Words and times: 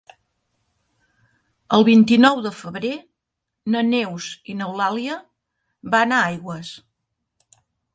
El 1.77 1.85
vint-i-nou 1.91 2.41
de 2.47 2.53
febrer 2.63 2.93
na 3.77 3.87
Neus 3.93 4.33
i 4.55 4.59
n'Eulàlia 4.59 5.23
van 5.97 6.21
a 6.21 6.27
Aigües. 6.35 6.79